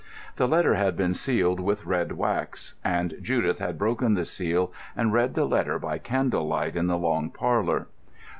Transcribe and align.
The 0.37 0.47
letter 0.47 0.73
had 0.73 0.97
been 0.97 1.13
sealed 1.13 1.59
with 1.59 1.85
red 1.85 2.13
wax, 2.13 2.73
and 2.83 3.13
Judith 3.21 3.59
had 3.59 3.77
broken 3.77 4.15
the 4.15 4.25
seal 4.25 4.73
and 4.97 5.13
read 5.13 5.35
the 5.35 5.45
letter 5.45 5.77
by 5.77 5.99
candle 5.99 6.47
light 6.47 6.75
in 6.75 6.87
the 6.87 6.97
long 6.97 7.29
parlour. 7.29 7.85